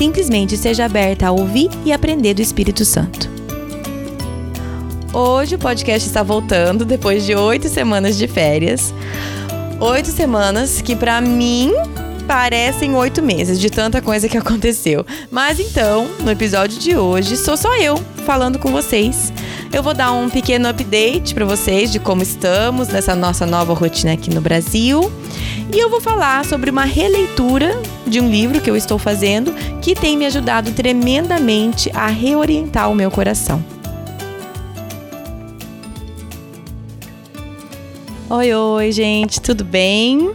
[0.00, 3.28] Simplesmente seja aberta a ouvir e aprender do Espírito Santo.
[5.12, 8.94] Hoje o podcast está voltando depois de oito semanas de férias.
[9.78, 11.70] Oito semanas que, para mim,
[12.26, 15.04] parecem oito meses de tanta coisa que aconteceu.
[15.30, 19.30] Mas então, no episódio de hoje, sou só eu falando com vocês.
[19.70, 24.14] Eu vou dar um pequeno update para vocês de como estamos nessa nossa nova rotina
[24.14, 25.12] aqui no Brasil.
[25.72, 29.94] E eu vou falar sobre uma releitura de um livro que eu estou fazendo que
[29.94, 33.64] tem me ajudado tremendamente a reorientar o meu coração.
[38.28, 40.30] Oi, oi, gente, tudo bem?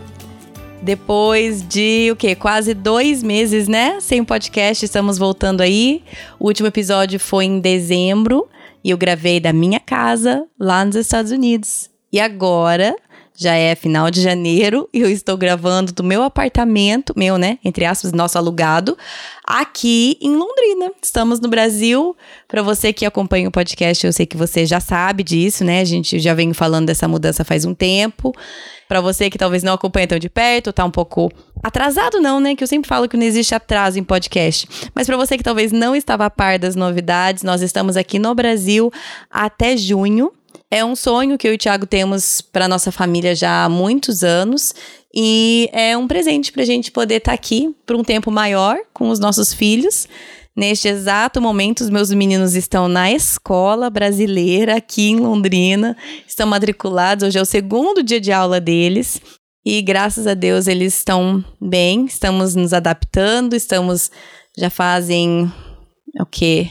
[0.81, 2.35] Depois de o quê?
[2.35, 3.99] Quase dois meses, né?
[4.01, 6.03] Sem podcast, estamos voltando aí.
[6.39, 8.47] O último episódio foi em dezembro
[8.83, 11.89] e eu gravei da minha casa lá nos Estados Unidos.
[12.11, 12.95] E agora
[13.35, 17.59] já é final de janeiro e eu estou gravando do meu apartamento, meu, né?
[17.63, 18.97] Entre aspas, nosso alugado,
[19.45, 20.91] aqui em Londrina.
[21.01, 22.15] Estamos no Brasil.
[22.47, 25.81] Para você que acompanha o podcast, eu sei que você já sabe disso, né?
[25.81, 28.33] A gente já vem falando dessa mudança faz um tempo.
[28.87, 31.29] Para você que talvez não acompanha tão de perto, tá um pouco
[31.61, 32.55] atrasado não, né?
[32.55, 34.67] Que eu sempre falo que não existe atraso em podcast.
[34.93, 38.33] Mas para você que talvez não estava a par das novidades, nós estamos aqui no
[38.33, 38.91] Brasil
[39.29, 40.31] até junho.
[40.75, 44.25] É um sonho que eu e o Thiago temos para nossa família já há muitos
[44.25, 44.75] anos
[45.15, 48.79] e é um presente para a gente poder estar tá aqui por um tempo maior
[48.93, 50.05] com os nossos filhos.
[50.53, 55.95] Neste exato momento, os meus meninos estão na escola brasileira aqui em Londrina,
[56.27, 57.25] estão matriculados.
[57.25, 59.21] Hoje é o segundo dia de aula deles
[59.65, 62.03] e graças a Deus eles estão bem.
[62.03, 64.11] Estamos nos adaptando, estamos
[64.57, 65.49] já fazem
[66.19, 66.69] o quê?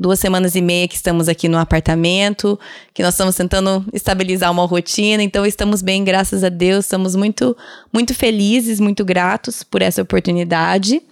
[0.00, 2.58] Duas semanas e meia que estamos aqui no apartamento,
[2.94, 7.54] que nós estamos tentando estabilizar uma rotina, então estamos bem, graças a Deus, estamos muito,
[7.92, 11.02] muito felizes, muito gratos por essa oportunidade.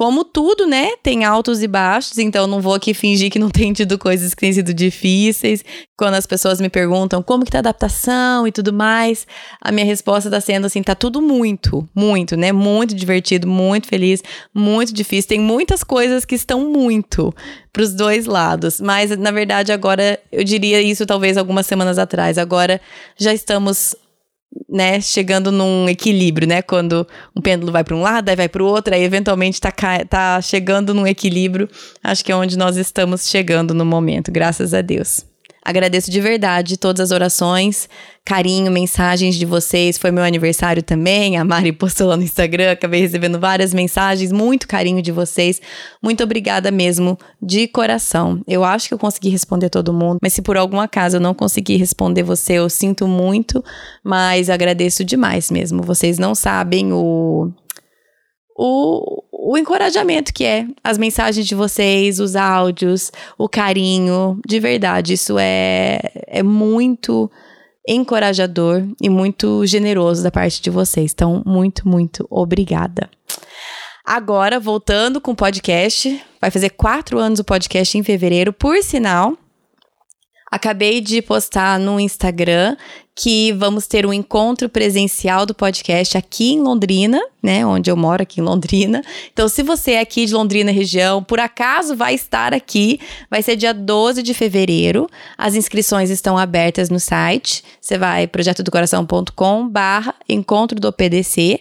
[0.00, 0.92] Como tudo, né?
[1.02, 4.40] Tem altos e baixos, então não vou aqui fingir que não tem tido coisas que
[4.40, 5.62] têm sido difíceis.
[5.94, 9.26] Quando as pessoas me perguntam como que tá a adaptação e tudo mais,
[9.60, 12.50] a minha resposta tá sendo assim, tá tudo muito, muito, né?
[12.50, 14.22] Muito divertido, muito feliz,
[14.54, 15.28] muito difícil.
[15.28, 17.30] Tem muitas coisas que estão muito
[17.70, 22.38] para os dois lados, mas na verdade agora eu diria isso talvez algumas semanas atrás.
[22.38, 22.80] Agora
[23.18, 23.94] já estamos
[24.68, 26.62] né, chegando num equilíbrio, né?
[26.62, 27.06] Quando
[27.36, 29.72] um pêndulo vai para um lado, aí vai para o outro, aí eventualmente tá,
[30.08, 31.68] tá chegando num equilíbrio.
[32.02, 35.29] Acho que é onde nós estamos chegando no momento, graças a Deus.
[35.62, 37.88] Agradeço de verdade todas as orações,
[38.24, 39.98] carinho, mensagens de vocês.
[39.98, 41.36] Foi meu aniversário também.
[41.36, 45.60] A Mari postou lá no Instagram, acabei recebendo várias mensagens, muito carinho de vocês.
[46.02, 48.42] Muito obrigada mesmo, de coração.
[48.48, 51.34] Eu acho que eu consegui responder todo mundo, mas se por algum acaso eu não
[51.34, 53.62] consegui responder você, eu sinto muito,
[54.02, 55.82] mas agradeço demais mesmo.
[55.82, 57.52] Vocês não sabem o
[58.62, 65.14] o, o encorajamento que é as mensagens de vocês, os áudios, o carinho, de verdade,
[65.14, 67.30] isso é, é muito
[67.88, 71.12] encorajador e muito generoso da parte de vocês.
[71.12, 73.08] Então, muito, muito obrigada.
[74.04, 79.36] Agora, voltando com o podcast, vai fazer quatro anos o podcast em fevereiro, por sinal.
[80.50, 82.76] Acabei de postar no Instagram
[83.14, 87.64] que vamos ter um encontro presencial do podcast aqui em Londrina, né?
[87.64, 89.02] Onde eu moro, aqui em Londrina.
[89.32, 92.98] Então, se você é aqui de Londrina região, por acaso vai estar aqui,
[93.30, 95.06] vai ser dia 12 de fevereiro.
[95.36, 97.62] As inscrições estão abertas no site.
[97.80, 101.60] Você vai projetodocoração.com barra encontro do PDC.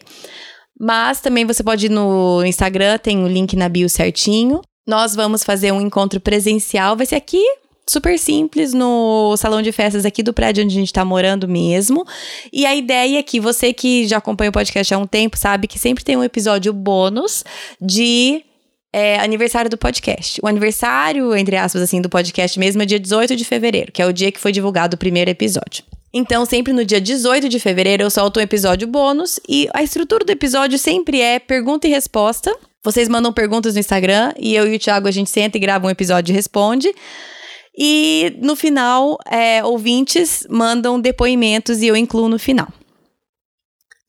[0.80, 4.62] Mas também você pode ir no Instagram, tem o link na bio certinho.
[4.88, 7.44] Nós vamos fazer um encontro presencial, vai ser aqui
[7.90, 12.06] super simples no salão de festas aqui do prédio onde a gente tá morando mesmo.
[12.54, 15.68] E a ideia é que você que já acompanha o podcast há um tempo sabe
[15.68, 17.44] que sempre tem um episódio bônus
[17.82, 18.44] de
[18.94, 20.40] é, aniversário do podcast.
[20.44, 24.06] O aniversário, entre aspas, assim, do podcast mesmo é dia 18 de fevereiro, que é
[24.06, 25.84] o dia que foi divulgado o primeiro episódio.
[26.14, 30.26] Então, sempre no dia 18 de fevereiro, eu solto um episódio bônus e a estrutura
[30.26, 32.56] do episódio sempre é pergunta e resposta.
[32.84, 35.86] Vocês mandam perguntas no Instagram e eu e o Thiago a gente senta e grava
[35.86, 36.92] um episódio e responde.
[37.82, 42.68] E no final, é, ouvintes mandam depoimentos e eu incluo no final.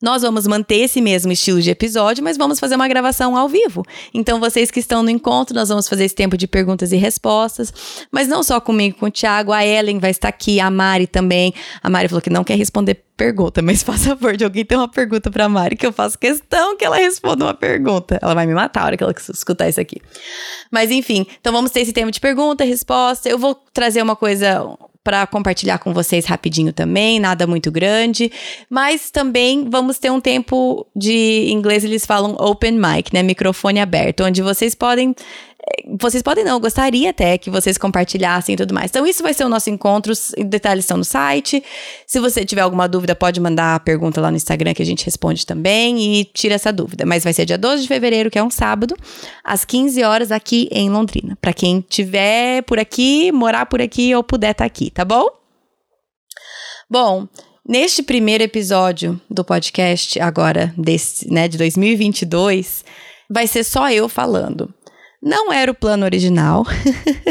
[0.01, 3.83] Nós vamos manter esse mesmo estilo de episódio, mas vamos fazer uma gravação ao vivo.
[4.13, 7.73] Então, vocês que estão no encontro, nós vamos fazer esse tempo de perguntas e respostas.
[8.11, 11.53] Mas não só comigo, com o Thiago, a Ellen vai estar aqui, a Mari também.
[11.83, 14.87] A Mari falou que não quer responder pergunta, mas faça favor de alguém ter uma
[14.87, 18.17] pergunta pra Mari, que eu faço questão que ela responda uma pergunta.
[18.21, 19.97] Ela vai me matar a hora que ela escutar isso aqui.
[20.71, 23.29] Mas enfim, então vamos ter esse tempo de pergunta e resposta.
[23.29, 28.31] Eu vou trazer uma coisa para compartilhar com vocês rapidinho também, nada muito grande,
[28.69, 33.79] mas também vamos ter um tempo de em inglês eles falam open mic, né, microfone
[33.79, 35.15] aberto, onde vocês podem
[35.99, 38.89] vocês podem não, eu gostaria até que vocês compartilhassem e tudo mais.
[38.89, 40.13] Então, isso vai ser o nosso encontro.
[40.45, 41.63] Detalhes estão no site.
[42.05, 45.05] Se você tiver alguma dúvida, pode mandar a pergunta lá no Instagram que a gente
[45.05, 47.05] responde também e tira essa dúvida.
[47.05, 48.95] Mas vai ser dia 12 de fevereiro, que é um sábado,
[49.43, 51.37] às 15 horas aqui em Londrina.
[51.41, 55.27] Para quem tiver por aqui, morar por aqui ou puder estar tá aqui, tá bom?
[56.89, 57.27] Bom,
[57.67, 62.83] neste primeiro episódio do podcast, agora desse, né, de 2022,
[63.29, 64.73] vai ser só eu falando.
[65.21, 66.65] Não era o plano original.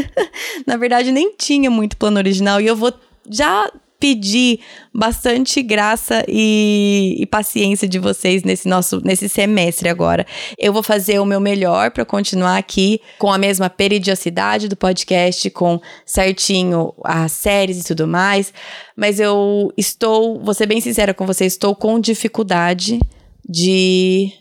[0.66, 2.60] Na verdade, nem tinha muito plano original.
[2.60, 2.92] E eu vou
[3.28, 3.70] já
[4.00, 4.60] pedir
[4.94, 10.26] bastante graça e, e, paciência de vocês nesse nosso nesse semestre agora.
[10.58, 15.50] Eu vou fazer o meu melhor para continuar aqui com a mesma periodicidade do podcast,
[15.50, 18.54] com certinho as séries e tudo mais,
[18.96, 22.98] mas eu estou, vou ser bem sincera com vocês, estou com dificuldade
[23.46, 24.32] de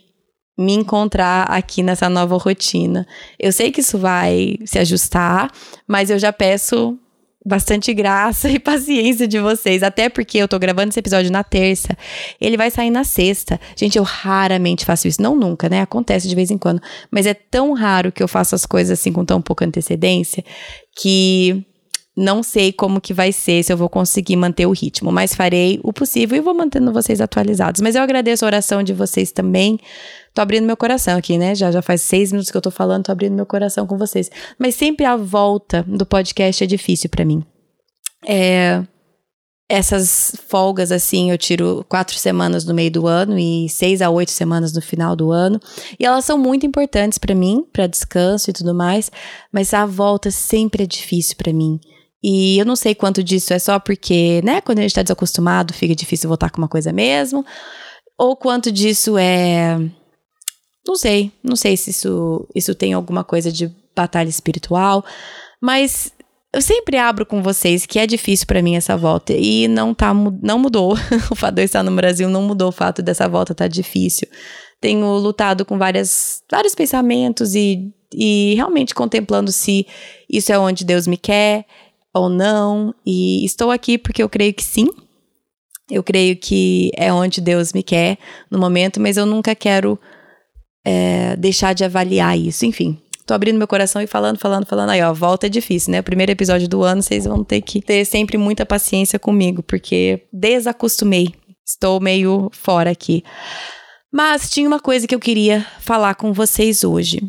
[0.60, 3.06] me encontrar aqui nessa nova rotina.
[3.38, 5.50] Eu sei que isso vai se ajustar,
[5.88, 6.98] mas eu já peço
[7.44, 11.96] bastante graça e paciência de vocês, até porque eu tô gravando esse episódio na terça,
[12.38, 13.58] ele vai sair na sexta.
[13.74, 15.80] Gente, eu raramente faço isso, não nunca, né?
[15.80, 19.12] Acontece de vez em quando, mas é tão raro que eu faço as coisas assim
[19.12, 20.44] com tão pouca antecedência
[21.00, 21.64] que
[22.16, 25.80] não sei como que vai ser, se eu vou conseguir manter o ritmo, mas farei
[25.82, 27.80] o possível e vou mantendo vocês atualizados.
[27.80, 29.78] Mas eu agradeço a oração de vocês também.
[30.34, 31.54] Tô abrindo meu coração aqui, né?
[31.54, 34.30] Já, já faz seis minutos que eu tô falando, tô abrindo meu coração com vocês.
[34.58, 37.44] Mas sempre a volta do podcast é difícil para mim.
[38.26, 38.82] É,
[39.68, 44.32] essas folgas, assim, eu tiro quatro semanas no meio do ano e seis a oito
[44.32, 45.60] semanas no final do ano.
[45.98, 49.12] E elas são muito importantes para mim, para descanso e tudo mais.
[49.52, 51.78] Mas a volta sempre é difícil para mim.
[52.22, 55.72] E eu não sei quanto disso é só porque, né, quando a gente tá desacostumado,
[55.72, 57.44] fica difícil voltar com uma coisa mesmo.
[58.18, 59.78] Ou quanto disso é.
[60.86, 61.32] Não sei.
[61.42, 65.04] Não sei se isso, isso tem alguma coisa de batalha espiritual.
[65.60, 66.12] Mas
[66.52, 69.32] eu sempre abro com vocês que é difícil para mim essa volta.
[69.32, 70.92] E não, tá, não mudou.
[71.30, 74.28] o fato de eu estar no Brasil não mudou o fato dessa volta tá difícil.
[74.80, 79.86] Tenho lutado com várias, vários pensamentos e, e realmente contemplando se
[80.28, 81.66] isso é onde Deus me quer
[82.14, 82.94] ou não.
[83.04, 84.88] E estou aqui porque eu creio que sim.
[85.90, 88.18] Eu creio que é onde Deus me quer
[88.50, 89.98] no momento, mas eu nunca quero
[90.84, 92.64] é, deixar de avaliar isso.
[92.64, 92.96] Enfim,
[93.26, 94.90] tô abrindo meu coração e falando, falando, falando.
[94.90, 96.02] Aí, ó, volta é difícil, né?
[96.02, 101.34] Primeiro episódio do ano, vocês vão ter que ter sempre muita paciência comigo, porque desacostumei.
[101.66, 103.24] Estou meio fora aqui.
[104.12, 107.20] Mas tinha uma coisa que eu queria falar com vocês hoje.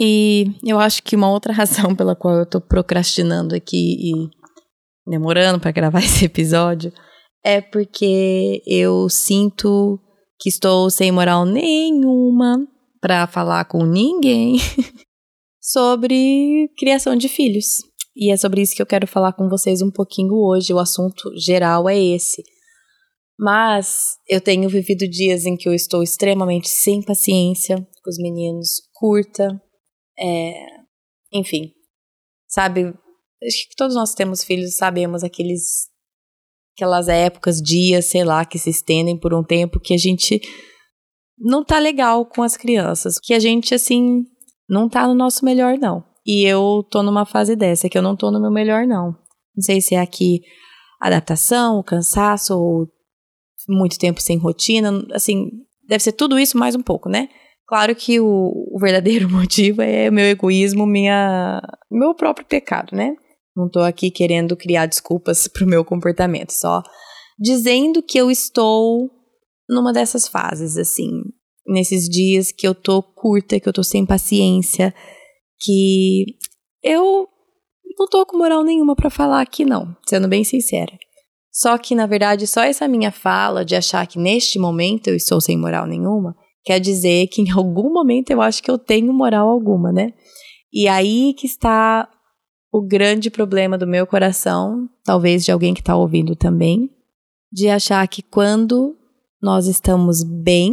[0.00, 4.30] E eu acho que uma outra razão pela qual eu tô procrastinando aqui e
[5.06, 6.92] demorando para gravar esse episódio
[7.44, 9.98] é porque eu sinto
[10.38, 12.66] que estou sem moral nenhuma
[13.00, 14.56] para falar com ninguém
[15.60, 17.82] sobre criação de filhos.
[18.16, 20.74] E é sobre isso que eu quero falar com vocês um pouquinho hoje.
[20.74, 22.42] O assunto geral é esse.
[23.38, 28.82] Mas eu tenho vivido dias em que eu estou extremamente sem paciência com os meninos,
[28.92, 29.58] curta,
[30.20, 30.52] é,
[31.32, 31.72] enfim,
[32.48, 32.86] sabe?
[33.42, 35.88] Acho que todos nós temos filhos, sabemos aqueles
[36.76, 40.40] aquelas épocas, dias, sei lá, que se estendem por um tempo que a gente
[41.38, 44.24] não tá legal com as crianças, que a gente assim
[44.68, 46.04] não tá no nosso melhor não.
[46.24, 49.16] E eu tô numa fase dessa que eu não tô no meu melhor não.
[49.54, 50.40] Não sei se é aqui
[51.00, 52.86] adaptação, o cansaço ou
[53.68, 55.50] muito tempo sem rotina, assim,
[55.86, 57.28] deve ser tudo isso mais um pouco, né?
[57.70, 63.14] Claro que o, o verdadeiro motivo é o meu egoísmo, minha, meu próprio pecado, né?
[63.56, 66.82] Não estou aqui querendo criar desculpas para o meu comportamento, só
[67.38, 69.08] dizendo que eu estou
[69.68, 71.10] numa dessas fases, assim,
[71.64, 74.92] nesses dias que eu tô curta, que eu tô sem paciência,
[75.60, 76.24] que
[76.82, 77.28] eu
[77.96, 80.92] não tô com moral nenhuma para falar aqui, não, sendo bem sincera.
[81.52, 85.40] Só que, na verdade, só essa minha fala de achar que neste momento eu estou
[85.40, 89.48] sem moral nenhuma quer dizer que em algum momento eu acho que eu tenho moral
[89.48, 90.12] alguma, né?
[90.72, 92.08] E aí que está
[92.72, 96.88] o grande problema do meu coração, talvez de alguém que está ouvindo também,
[97.52, 98.96] de achar que quando
[99.42, 100.72] nós estamos bem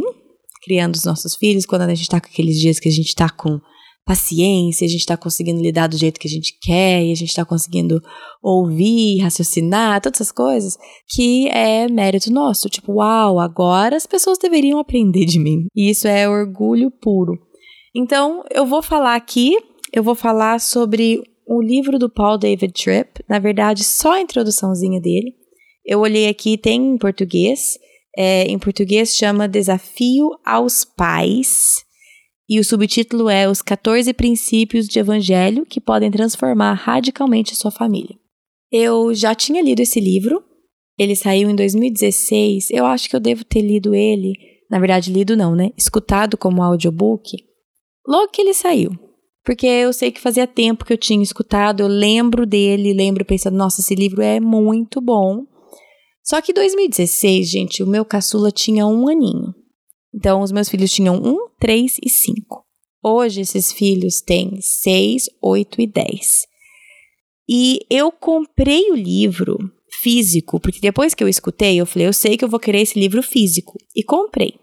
[0.62, 3.28] criando os nossos filhos, quando a gente está com aqueles dias que a gente está
[3.28, 3.60] com
[4.08, 7.28] paciência, a gente está conseguindo lidar do jeito que a gente quer, e a gente
[7.28, 8.00] está conseguindo
[8.42, 12.70] ouvir, raciocinar, todas essas coisas, que é mérito nosso.
[12.70, 15.66] Tipo, uau, agora as pessoas deveriam aprender de mim.
[15.76, 17.38] E isso é orgulho puro.
[17.94, 19.54] Então, eu vou falar aqui,
[19.92, 25.02] eu vou falar sobre o livro do Paul David Tripp, na verdade, só a introduçãozinha
[25.02, 25.34] dele.
[25.84, 27.78] Eu olhei aqui, tem em português.
[28.16, 31.86] É, em português chama Desafio aos Pais
[32.48, 38.16] e o subtítulo é Os 14 Princípios de Evangelho que podem transformar radicalmente sua família.
[38.72, 40.42] Eu já tinha lido esse livro,
[40.98, 44.32] ele saiu em 2016, eu acho que eu devo ter lido ele,
[44.70, 45.70] na verdade, lido não, né?
[45.76, 47.36] Escutado como audiobook,
[48.06, 48.90] logo que ele saiu.
[49.44, 53.56] Porque eu sei que fazia tempo que eu tinha escutado, eu lembro dele, lembro pensando,
[53.56, 55.44] nossa, esse livro é muito bom.
[56.22, 59.54] Só que em 2016, gente, o meu caçula tinha um aninho.
[60.14, 62.64] Então, os meus filhos tinham um, três e cinco.
[63.02, 66.46] Hoje, esses filhos têm seis, oito e dez.
[67.48, 69.56] E eu comprei o livro
[70.02, 72.98] físico, porque depois que eu escutei, eu falei, eu sei que eu vou querer esse
[72.98, 73.78] livro físico.
[73.94, 74.54] E comprei.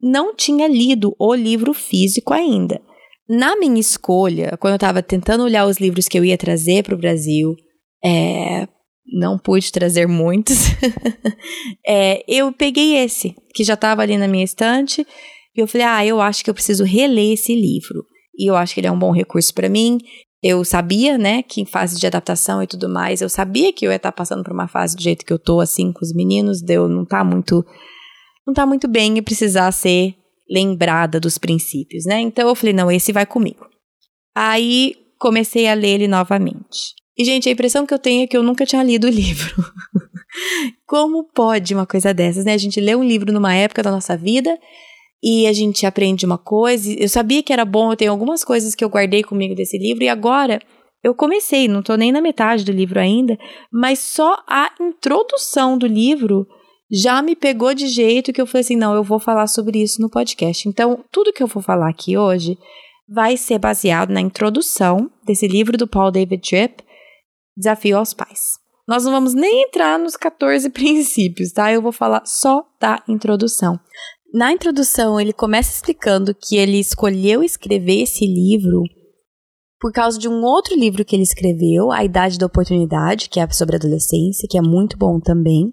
[0.00, 2.80] Não tinha lido o livro físico ainda.
[3.28, 6.94] Na minha escolha, quando eu estava tentando olhar os livros que eu ia trazer para
[6.94, 7.54] o Brasil,
[8.04, 8.66] é,
[9.12, 10.56] não pude trazer muitos.
[11.86, 15.06] é, eu peguei esse, que já estava ali na minha estante,
[15.56, 18.04] e eu falei: ah, eu acho que eu preciso reler esse livro.
[18.38, 19.98] E eu acho que ele é um bom recurso para mim.
[20.42, 23.90] Eu sabia, né, que em fase de adaptação e tudo mais, eu sabia que eu
[23.90, 26.14] ia estar tá passando por uma fase do jeito que eu tô, assim, com os
[26.14, 27.64] meninos, deu não tá muito.
[28.46, 30.14] Não tá muito bem e precisar ser
[30.50, 32.20] lembrada dos princípios, né?
[32.20, 33.66] Então eu falei: não, esse vai comigo.
[34.34, 36.94] Aí comecei a ler ele novamente.
[37.20, 39.54] E, gente, a impressão que eu tenho é que eu nunca tinha lido o livro.
[40.86, 42.54] Como pode uma coisa dessas, né?
[42.54, 44.58] A gente lê um livro numa época da nossa vida
[45.22, 46.90] e a gente aprende uma coisa.
[46.90, 50.02] Eu sabia que era bom, eu tenho algumas coisas que eu guardei comigo desse livro
[50.02, 50.62] e agora
[51.04, 53.38] eu comecei, não estou nem na metade do livro ainda,
[53.70, 56.46] mas só a introdução do livro
[56.90, 60.00] já me pegou de jeito que eu falei assim: não, eu vou falar sobre isso
[60.00, 60.66] no podcast.
[60.66, 62.56] Então, tudo que eu vou falar aqui hoje
[63.06, 66.88] vai ser baseado na introdução desse livro do Paul David Tripp
[67.60, 68.58] Desafio aos pais.
[68.88, 71.70] Nós não vamos nem entrar nos 14 princípios, tá?
[71.70, 73.78] Eu vou falar só da introdução.
[74.32, 78.82] Na introdução, ele começa explicando que ele escolheu escrever esse livro
[79.78, 83.50] por causa de um outro livro que ele escreveu, A Idade da Oportunidade, que é
[83.50, 85.72] sobre adolescência, que é muito bom também.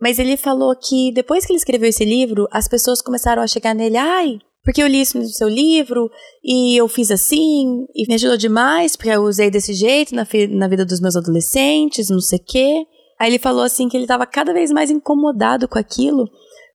[0.00, 3.74] Mas ele falou que depois que ele escreveu esse livro, as pessoas começaram a chegar
[3.74, 6.10] nele, ai, porque eu li isso no seu livro
[6.44, 10.68] e eu fiz assim e me ajudou demais porque eu usei desse jeito na, na
[10.68, 12.84] vida dos meus adolescentes, não sei o quê.
[13.18, 16.28] Aí ele falou assim que ele estava cada vez mais incomodado com aquilo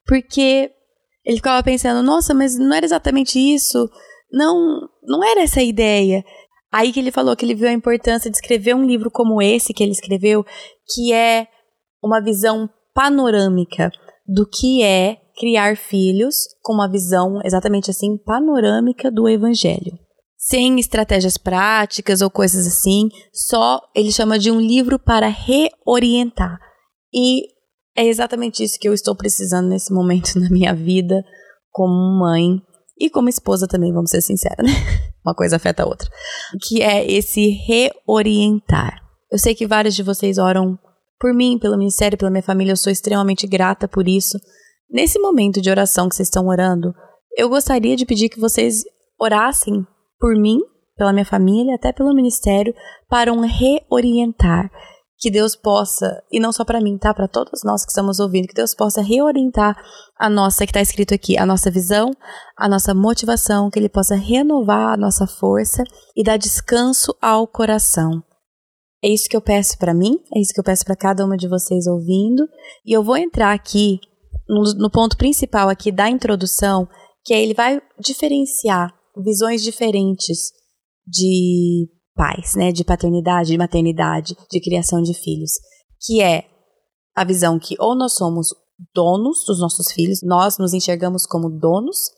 [0.06, 0.72] porque
[1.26, 3.90] ele ficava pensando, nossa, mas não era exatamente isso,
[4.32, 6.24] não, não era essa a ideia.
[6.72, 9.74] Aí que ele falou que ele viu a importância de escrever um livro como esse
[9.74, 10.44] que ele escreveu,
[10.94, 11.48] que é
[12.04, 13.92] uma visão panorâmica
[14.28, 19.98] do que é criar filhos com uma visão exatamente assim panorâmica do evangelho.
[20.38, 26.60] Sem estratégias práticas ou coisas assim, só ele chama de um livro para reorientar.
[27.14, 27.48] E
[27.96, 31.24] é exatamente isso que eu estou precisando nesse momento na minha vida,
[31.72, 32.62] como mãe
[33.00, 34.74] e como esposa também, vamos ser sinceros, né?
[35.26, 36.10] Uma coisa afeta a outra.
[36.68, 39.02] Que é esse reorientar.
[39.32, 40.78] Eu sei que vários de vocês oram
[41.20, 44.38] por mim, pelo ministério, pela minha família, eu sou extremamente grata por isso.
[44.94, 46.94] Nesse momento de oração que vocês estão orando,
[47.36, 48.84] eu gostaria de pedir que vocês
[49.20, 49.84] orassem
[50.20, 50.60] por mim,
[50.96, 52.76] pela minha família, até pelo ministério,
[53.10, 54.70] para um reorientar.
[55.18, 57.12] Que Deus possa, e não só para mim, tá?
[57.12, 59.76] Para todos nós que estamos ouvindo, que Deus possa reorientar
[60.16, 62.12] a nossa, que está escrito aqui, a nossa visão,
[62.56, 65.84] a nossa motivação, que Ele possa renovar a nossa força
[66.16, 68.22] e dar descanso ao coração.
[69.04, 71.36] É isso que eu peço para mim, é isso que eu peço para cada uma
[71.36, 72.48] de vocês ouvindo,
[72.86, 74.00] e eu vou entrar aqui
[74.48, 76.88] no, ponto principal aqui da introdução,
[77.24, 80.52] que é ele vai diferenciar visões diferentes
[81.06, 85.52] de pais, né, de paternidade, de maternidade, de criação de filhos,
[86.02, 86.46] que é
[87.16, 88.50] a visão que ou nós somos
[88.94, 92.10] donos dos nossos filhos, nós nos enxergamos como donos,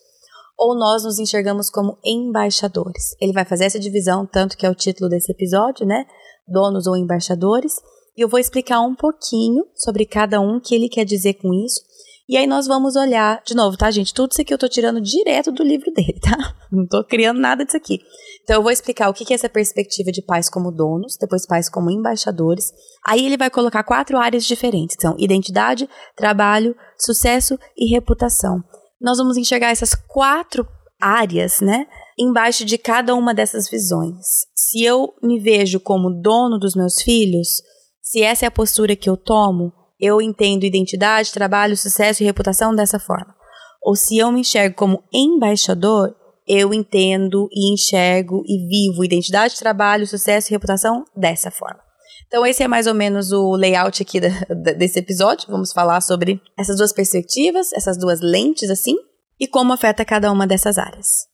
[0.57, 3.15] ou nós nos enxergamos como embaixadores.
[3.19, 6.05] Ele vai fazer essa divisão, tanto que é o título desse episódio, né?
[6.47, 7.73] Donos ou embaixadores.
[8.15, 11.81] E eu vou explicar um pouquinho sobre cada um que ele quer dizer com isso
[12.27, 14.13] e aí nós vamos olhar, de novo, tá, gente?
[14.13, 16.35] Tudo isso aqui eu tô tirando direto do livro dele, tá?
[16.71, 17.99] Não tô criando nada disso aqui.
[18.43, 21.69] Então eu vou explicar o que é essa perspectiva de pais como donos, depois pais
[21.69, 22.71] como embaixadores.
[23.07, 28.63] Aí ele vai colocar quatro áreas diferentes, que são identidade, trabalho, sucesso e reputação.
[28.99, 30.67] Nós vamos enxergar essas quatro
[30.99, 31.85] áreas, né?
[32.17, 34.47] Embaixo de cada uma dessas visões.
[34.55, 37.61] Se eu me vejo como dono dos meus filhos,
[38.01, 42.75] se essa é a postura que eu tomo, eu entendo identidade, trabalho, sucesso e reputação
[42.75, 43.35] dessa forma.
[43.81, 46.15] Ou se eu me enxergo como embaixador,
[46.47, 51.85] eu entendo e enxergo e vivo identidade, trabalho, sucesso e reputação dessa forma.
[52.27, 55.47] Então, esse é mais ou menos o layout aqui da, da, desse episódio.
[55.49, 58.95] Vamos falar sobre essas duas perspectivas, essas duas lentes, assim,
[59.39, 61.27] e como afeta cada uma dessas áreas.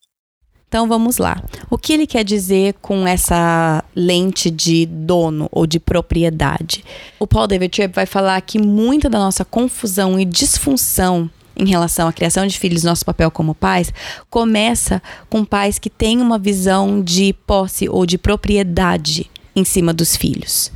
[0.72, 1.44] Então vamos lá.
[1.70, 6.82] O que ele quer dizer com essa lente de dono ou de propriedade?
[7.20, 12.08] O Paul David Tripp vai falar que muita da nossa confusão e disfunção em relação
[12.08, 13.94] à criação de filhos, nosso papel como pais,
[14.30, 20.16] começa com pais que têm uma visão de posse ou de propriedade em cima dos
[20.16, 20.72] filhos.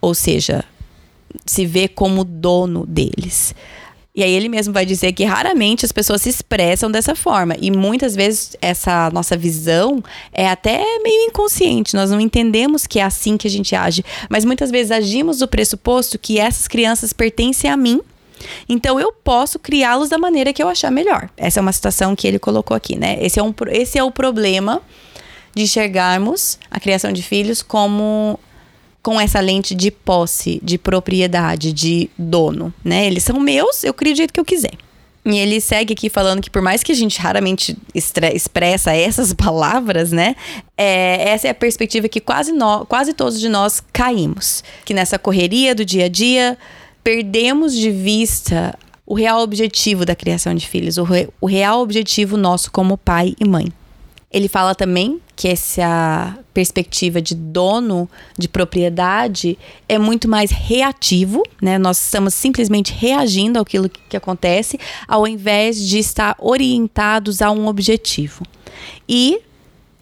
[0.00, 0.64] Ou seja,
[1.44, 3.56] se vê como dono deles.
[4.14, 7.56] E aí ele mesmo vai dizer que raramente as pessoas se expressam dessa forma.
[7.58, 11.96] E muitas vezes essa nossa visão é até meio inconsciente.
[11.96, 14.04] Nós não entendemos que é assim que a gente age.
[14.28, 18.02] Mas muitas vezes agimos do pressuposto que essas crianças pertencem a mim.
[18.68, 21.30] Então eu posso criá-los da maneira que eu achar melhor.
[21.34, 23.16] Essa é uma situação que ele colocou aqui, né?
[23.18, 24.82] Esse é, um, esse é o problema
[25.54, 28.38] de enxergarmos a criação de filhos como
[29.02, 33.06] com essa lente de posse, de propriedade, de dono, né?
[33.06, 34.74] Eles são meus, eu crio do jeito que eu quiser.
[35.24, 40.10] E ele segue aqui falando que por mais que a gente raramente expressa essas palavras,
[40.10, 40.34] né?
[40.76, 44.64] É, essa é a perspectiva que quase, no, quase todos de nós caímos.
[44.84, 46.58] Que nessa correria do dia a dia,
[47.04, 52.36] perdemos de vista o real objetivo da criação de filhos, o, re, o real objetivo
[52.36, 53.72] nosso como pai e mãe.
[54.32, 58.08] Ele fala também que essa perspectiva de dono,
[58.38, 59.58] de propriedade,
[59.88, 61.78] é muito mais reativo, né?
[61.78, 68.44] Nós estamos simplesmente reagindo àquilo que acontece, ao invés de estar orientados a um objetivo.
[69.06, 69.40] E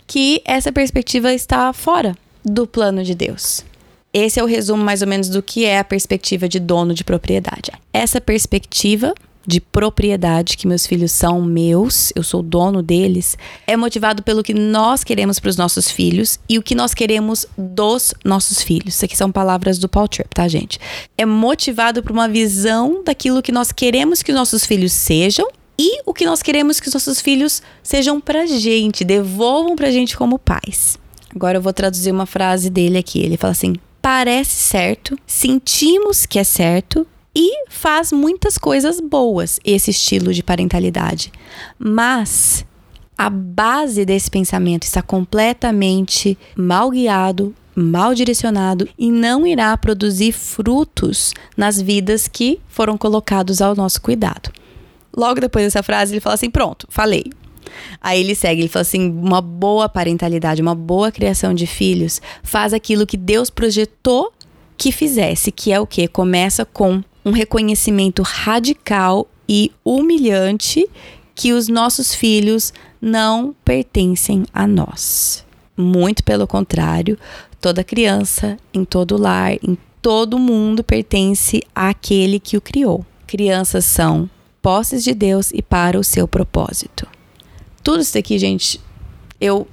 [0.07, 3.65] que essa perspectiva está fora do plano de Deus.
[4.13, 7.05] Esse é o resumo mais ou menos do que é a perspectiva de dono de
[7.05, 7.71] propriedade.
[7.93, 9.15] Essa perspectiva
[9.47, 14.55] de propriedade, que meus filhos são meus, eu sou dono deles, é motivado pelo que
[14.55, 18.95] nós queremos para os nossos filhos e o que nós queremos dos nossos filhos.
[18.95, 20.79] Isso aqui são palavras do Paul Tripp, tá, gente?
[21.17, 25.49] É motivado por uma visão daquilo que nós queremos que os nossos filhos sejam
[25.79, 30.17] e o que nós queremos que os nossos filhos sejam pra gente, devolvam pra gente
[30.17, 30.99] como pais.
[31.35, 33.21] Agora eu vou traduzir uma frase dele aqui.
[33.21, 37.07] Ele fala assim: parece certo, sentimos que é certo,
[37.41, 41.33] e faz muitas coisas boas esse estilo de parentalidade.
[41.79, 42.67] Mas
[43.17, 51.33] a base desse pensamento está completamente mal guiado, mal direcionado e não irá produzir frutos
[51.57, 54.53] nas vidas que foram colocados ao nosso cuidado.
[55.17, 57.25] Logo depois dessa frase, ele fala assim: pronto, falei.
[58.03, 62.75] Aí ele segue, ele fala assim: uma boa parentalidade, uma boa criação de filhos faz
[62.75, 64.31] aquilo que Deus projetou
[64.77, 66.07] que fizesse, que é o que?
[66.07, 70.89] Começa com um reconhecimento radical e humilhante
[71.35, 75.45] que os nossos filhos não pertencem a nós.
[75.77, 77.19] Muito pelo contrário,
[77.61, 83.05] toda criança, em todo lar, em todo mundo pertence àquele que o criou.
[83.27, 84.29] Crianças são
[84.61, 87.07] posses de Deus e para o seu propósito.
[87.83, 88.81] Tudo isso aqui, gente,
[89.41, 89.67] eu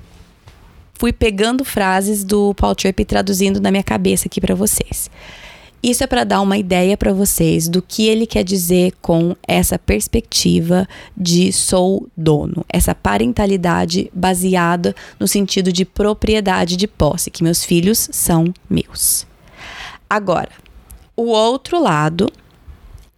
[0.94, 5.10] fui pegando frases do Paul Tripp e traduzindo na minha cabeça aqui para vocês.
[5.82, 9.78] Isso é para dar uma ideia para vocês do que ele quer dizer com essa
[9.78, 17.64] perspectiva de sou dono, essa parentalidade baseada no sentido de propriedade de posse, que meus
[17.64, 19.28] filhos são meus.
[20.10, 20.50] Agora,
[21.16, 22.32] o outro lado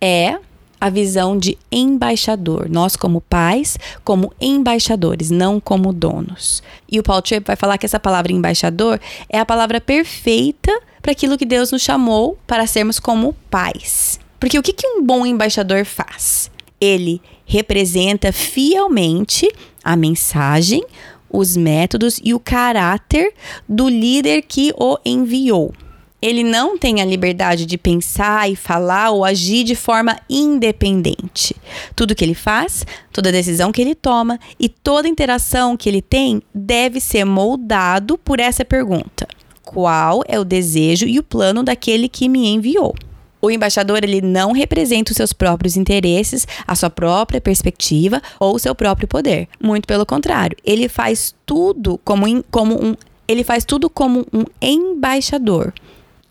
[0.02, 0.38] é
[0.82, 2.69] a visão de embaixador.
[2.69, 6.63] Nós, como pais, como embaixadores, não como donos.
[6.89, 11.12] E o Paul Tripp vai falar que essa palavra embaixador é a palavra perfeita para
[11.12, 14.20] aquilo que Deus nos chamou para sermos como pais.
[14.40, 16.50] Porque o que, que um bom embaixador faz?
[16.80, 19.52] Ele representa fielmente
[19.84, 20.84] a mensagem,
[21.30, 23.34] os métodos e o caráter
[23.68, 25.74] do líder que o enviou
[26.22, 31.56] ele não tem a liberdade de pensar e falar ou agir de forma independente.
[31.96, 36.42] Tudo que ele faz, toda decisão que ele toma e toda interação que ele tem
[36.54, 39.28] deve ser moldado por essa pergunta:
[39.70, 42.96] qual é o desejo e o plano daquele que me enviou?
[43.40, 48.60] O embaixador ele não representa os seus próprios interesses, a sua própria perspectiva ou o
[48.60, 49.48] seu próprio poder.
[49.62, 52.96] Muito pelo contrário, ele faz tudo como, como um
[53.28, 55.72] ele faz tudo como um embaixador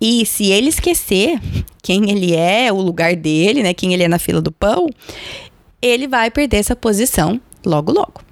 [0.01, 1.41] E se ele esquecer
[1.81, 4.89] quem ele é, o lugar dele, né, quem ele é na fila do pão,
[5.81, 8.28] ele vai perder essa posição logo logo.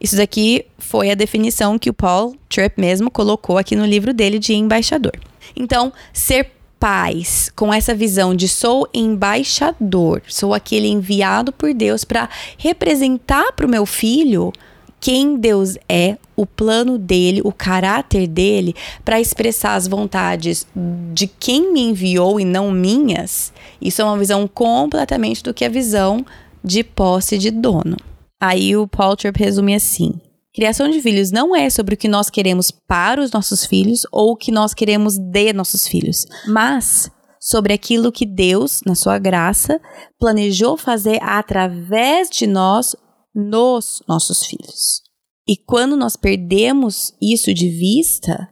[0.00, 4.38] Isso daqui foi a definição que o Paul Tripp mesmo colocou aqui no livro dele
[4.38, 5.12] de embaixador.
[5.56, 12.28] Então, ser pais com essa visão de sou embaixador, sou aquele enviado por Deus para
[12.56, 14.52] representar para o meu filho
[15.00, 20.66] quem Deus é, o plano dele, o caráter dele, para expressar as vontades
[21.12, 25.68] de quem me enviou e não minhas, isso é uma visão completamente do que a
[25.68, 26.24] visão
[26.64, 27.96] de posse de dono.
[28.40, 30.20] Aí o Paul Tripp resume assim:
[30.54, 34.32] Criação de filhos não é sobre o que nós queremos para os nossos filhos ou
[34.32, 39.80] o que nós queremos de nossos filhos, mas sobre aquilo que Deus, na sua graça,
[40.18, 42.96] planejou fazer através de nós
[43.34, 45.02] nos nossos filhos.
[45.46, 48.48] E quando nós perdemos isso de vista,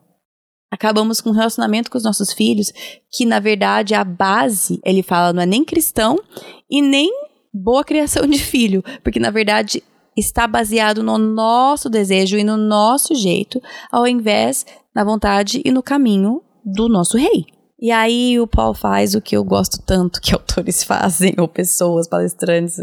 [0.71, 2.73] acabamos com um relacionamento com os nossos filhos
[3.11, 6.19] que, na verdade, a base, ele fala, não é nem cristão
[6.71, 7.11] e nem
[7.57, 9.83] boa criação de filho, porque, na verdade,
[10.17, 14.65] está baseado no nosso desejo e no nosso jeito, ao invés
[14.95, 17.47] na vontade e no caminho do nosso rei.
[17.79, 22.09] E aí o Paul faz o que eu gosto tanto que autores fazem, ou pessoas,
[22.09, 22.79] palestrantes,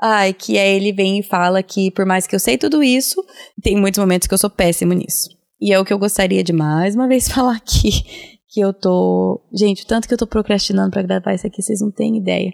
[0.00, 3.24] Ai, que é ele vem e fala que por mais que eu sei tudo isso,
[3.62, 5.30] tem muitos momentos que eu sou péssimo nisso.
[5.60, 8.02] E é o que eu gostaria de mais uma vez falar aqui,
[8.48, 11.90] que eu tô, gente, tanto que eu tô procrastinando para gravar isso aqui, vocês não
[11.90, 12.52] têm ideia.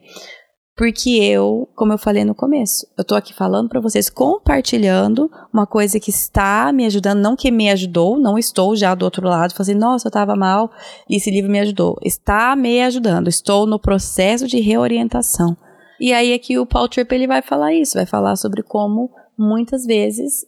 [0.80, 5.66] Porque eu, como eu falei no começo, eu tô aqui falando para vocês, compartilhando uma
[5.66, 9.52] coisa que está me ajudando, não que me ajudou, não estou já do outro lado,
[9.52, 10.70] falando nossa, eu tava mal
[11.06, 11.98] e esse livro me ajudou.
[12.02, 15.54] Está me ajudando, estou no processo de reorientação.
[16.00, 19.84] E aí aqui o Paul Tripp ele vai falar isso, vai falar sobre como muitas
[19.84, 20.46] vezes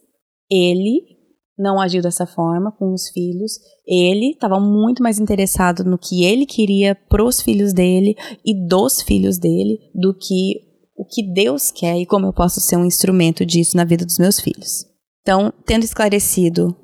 [0.49, 1.12] ele
[1.57, 3.59] não agiu dessa forma com os filhos.
[3.87, 9.37] Ele estava muito mais interessado no que ele queria pros filhos dele e dos filhos
[9.37, 13.75] dele do que o que Deus quer e como eu posso ser um instrumento disso
[13.75, 14.85] na vida dos meus filhos.
[15.21, 16.75] Então, tendo esclarecido,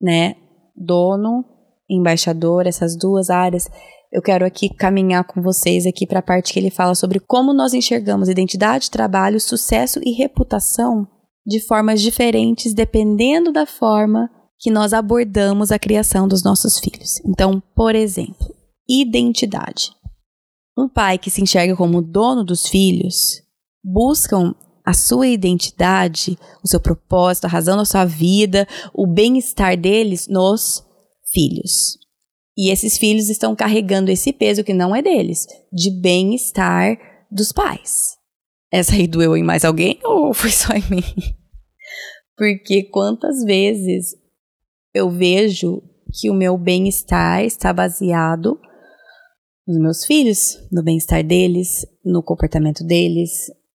[0.00, 0.36] né,
[0.76, 1.44] dono,
[1.88, 3.68] embaixador, essas duas áreas,
[4.12, 7.52] eu quero aqui caminhar com vocês aqui para a parte que ele fala sobre como
[7.52, 11.06] nós enxergamos identidade, trabalho, sucesso e reputação
[11.46, 17.18] de formas diferentes dependendo da forma que nós abordamos a criação dos nossos filhos.
[17.24, 18.54] Então, por exemplo,
[18.88, 19.90] identidade.
[20.76, 23.42] Um pai que se enxerga como dono dos filhos
[23.82, 30.26] buscam a sua identidade, o seu propósito, a razão da sua vida, o bem-estar deles
[30.28, 30.84] nos
[31.32, 31.98] filhos.
[32.56, 36.98] E esses filhos estão carregando esse peso que não é deles, de bem-estar
[37.30, 38.19] dos pais.
[38.70, 41.04] Essa aí doeu em mais alguém ou foi só em mim?
[42.36, 44.14] Porque quantas vezes
[44.94, 48.58] eu vejo que o meu bem-estar está baseado
[49.66, 53.30] nos meus filhos, no bem-estar deles, no comportamento deles,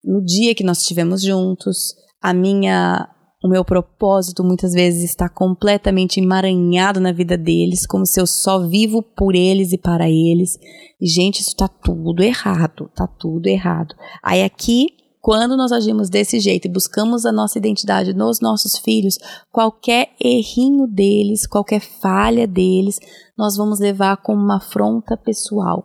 [0.04, 3.08] no dia que nós estivemos juntos, a minha
[3.44, 8.66] o meu propósito muitas vezes está completamente emaranhado na vida deles, como se eu só
[8.66, 10.58] vivo por eles e para eles.
[11.00, 13.94] E, gente, isso está tudo errado, tá tudo errado.
[14.24, 14.88] Aí aqui,
[15.20, 19.18] quando nós agimos desse jeito e buscamos a nossa identidade nos nossos filhos,
[19.52, 22.98] qualquer errinho deles, qualquer falha deles,
[23.38, 25.84] nós vamos levar como uma afronta pessoal,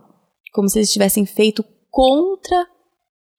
[0.52, 2.66] como se eles tivessem feito contra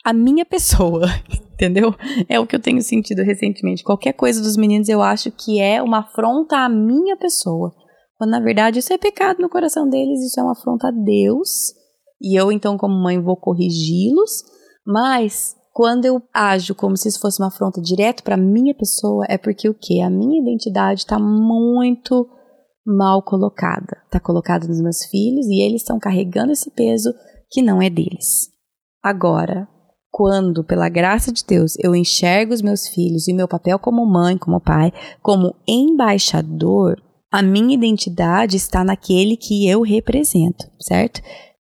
[0.04, 1.08] a minha pessoa,
[1.60, 1.94] entendeu?
[2.30, 3.84] É o que eu tenho sentido recentemente.
[3.84, 7.74] Qualquer coisa dos meninos eu acho que é uma afronta à minha pessoa.
[8.18, 11.74] Quando na verdade isso é pecado no coração deles, isso é uma afronta a Deus.
[12.22, 14.44] E eu, então, como mãe, vou corrigi-los.
[14.86, 19.38] Mas quando eu ajo como se isso fosse uma afronta direto para minha pessoa, é
[19.38, 20.02] porque o quê?
[20.02, 22.28] A minha identidade está muito
[22.86, 24.02] mal colocada.
[24.06, 27.14] Está colocada nos meus filhos e eles estão carregando esse peso
[27.50, 28.50] que não é deles.
[29.02, 29.68] Agora,
[30.12, 34.38] quando, pela graça de Deus, eu enxergo os meus filhos e meu papel como mãe,
[34.38, 34.92] como pai,
[35.22, 41.22] como embaixador, a minha identidade está naquele que eu represento, certo?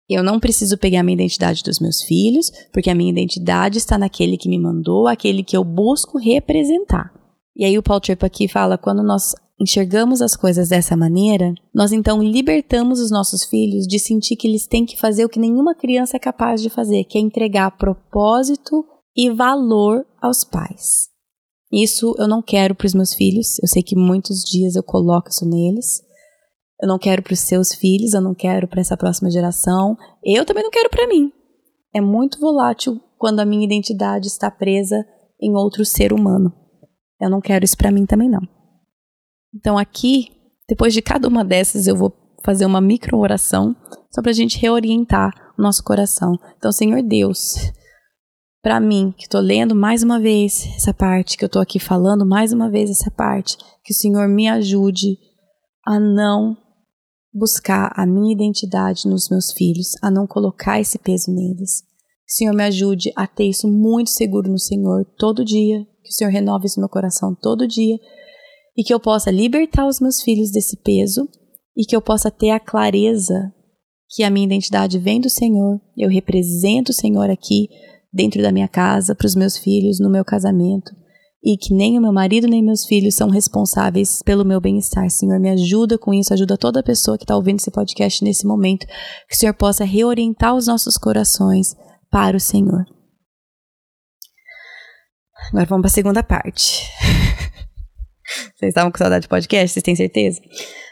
[0.09, 3.98] Eu não preciso pegar a minha identidade dos meus filhos, porque a minha identidade está
[3.98, 7.12] naquele que me mandou, aquele que eu busco representar.
[7.55, 11.92] E aí o Paul Tripp aqui fala, quando nós enxergamos as coisas dessa maneira, nós
[11.92, 15.75] então libertamos os nossos filhos de sentir que eles têm que fazer o que nenhuma
[15.75, 18.85] criança é capaz de fazer, que é entregar propósito
[19.16, 21.09] e valor aos pais.
[21.73, 25.29] Isso eu não quero para os meus filhos, eu sei que muitos dias eu coloco
[25.29, 26.03] isso neles.
[26.81, 30.44] Eu não quero para os seus filhos, eu não quero para essa próxima geração, eu
[30.44, 31.33] também não quero para mim.
[31.92, 35.05] É muito volátil quando a minha identidade está presa
[35.40, 36.53] em outro ser humano.
[37.21, 38.58] Eu não quero isso para mim também não.
[39.55, 40.29] Então aqui,
[40.69, 42.13] depois de cada uma dessas, eu vou
[42.45, 43.75] fazer uma micro oração
[44.11, 46.39] só para a gente reorientar o nosso coração.
[46.57, 47.57] Então, Senhor Deus,
[48.63, 52.27] para mim, que estou lendo mais uma vez essa parte, que eu estou aqui falando
[52.27, 55.19] mais uma vez essa parte, que o Senhor me ajude
[55.87, 56.57] a não
[57.33, 61.83] buscar a minha identidade nos meus filhos, a não colocar esse peso neles.
[62.27, 66.11] Que o Senhor me ajude a ter isso muito seguro no Senhor todo dia, que
[66.11, 67.99] o Senhor renove isso no meu coração todo dia
[68.79, 71.29] e que eu possa libertar os meus filhos desse peso
[71.77, 73.53] e que eu possa ter a clareza
[74.09, 77.69] que a minha identidade vem do Senhor, eu represento o Senhor aqui
[78.12, 80.93] dentro da minha casa, para os meus filhos, no meu casamento,
[81.45, 85.11] e que nem o meu marido nem meus filhos são responsáveis pelo meu bem-estar.
[85.11, 88.87] Senhor, me ajuda com isso, ajuda toda pessoa que está ouvindo esse podcast nesse momento,
[89.29, 91.77] que o Senhor possa reorientar os nossos corações
[92.11, 92.87] para o Senhor.
[95.51, 96.88] Agora vamos para a segunda parte.
[98.55, 99.73] Vocês estavam com saudade de podcast?
[99.73, 100.41] Vocês têm certeza?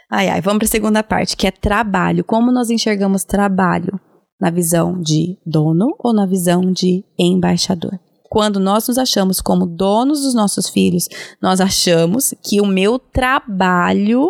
[0.09, 2.23] Ai, ai, vamos para a segunda parte, que é trabalho.
[2.23, 3.99] Como nós enxergamos trabalho?
[4.39, 7.99] Na visão de dono ou na visão de embaixador?
[8.29, 11.07] Quando nós nos achamos como donos dos nossos filhos,
[11.41, 14.29] nós achamos que o meu trabalho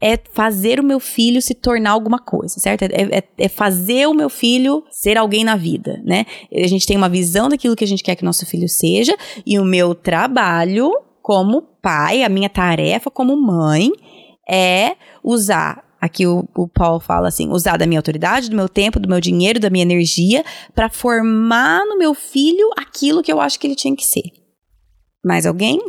[0.00, 2.82] é fazer o meu filho se tornar alguma coisa, certo?
[2.82, 6.26] É, é, é, fazer o meu filho ser alguém na vida, né?
[6.52, 9.58] A gente tem uma visão daquilo que a gente quer que nosso filho seja, e
[9.58, 10.90] o meu trabalho
[11.22, 13.92] como pai, a minha tarefa como mãe
[14.48, 19.00] é usar Aqui o, o Paul fala assim: usar da minha autoridade, do meu tempo,
[19.00, 20.44] do meu dinheiro, da minha energia,
[20.74, 24.24] para formar no meu filho aquilo que eu acho que ele tinha que ser.
[25.24, 25.80] Mais alguém?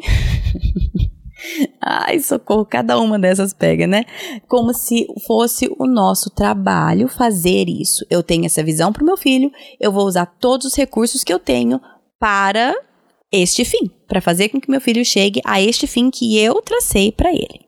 [1.84, 4.06] Ai, socorro, cada uma dessas pega, né?
[4.48, 8.06] Como se fosse o nosso trabalho fazer isso.
[8.10, 11.34] Eu tenho essa visão para o meu filho, eu vou usar todos os recursos que
[11.34, 11.82] eu tenho
[12.18, 12.74] para
[13.36, 17.12] este fim, para fazer com que meu filho chegue a este fim que eu tracei
[17.12, 17.66] para ele.